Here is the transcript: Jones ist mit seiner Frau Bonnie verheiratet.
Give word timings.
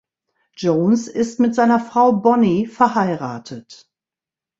Jones 0.55 1.07
ist 1.07 1.39
mit 1.39 1.53
seiner 1.53 1.79
Frau 1.79 2.11
Bonnie 2.11 2.65
verheiratet. 2.65 3.87